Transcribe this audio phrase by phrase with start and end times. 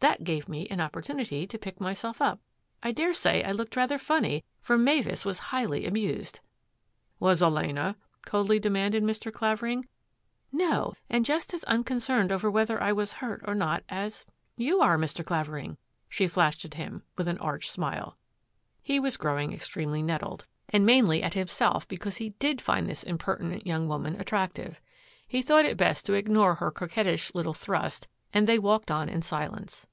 [0.00, 2.38] That gave me an opportunity to pick myself up.
[2.80, 6.38] I daresay I looked rather funny, for Mavis was highly amused."
[7.18, 9.32] "Was Elena?" coldly demanded Mr.
[9.32, 9.88] Claver ing."
[10.52, 14.24] No, and just as unconcerned over whether I was hurt or not as—
[14.68, 15.24] you are, Mr.
[15.26, 15.76] Clavering,"
[16.08, 18.16] she flashed at him, with an cu'ch smile.
[18.84, 22.64] He was growing extremely nettled, and mainly CROSS PURPOSES 166 at himself because he did
[22.64, 24.80] find this impertinent young woman attractive.
[25.26, 29.22] He thought it best to ignore her coquettish little thrust and they walked on in
[29.22, 29.86] silence.